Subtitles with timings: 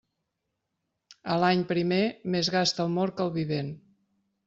[1.35, 2.01] A l'any primer
[2.37, 3.75] més gasta el mort que el vivent.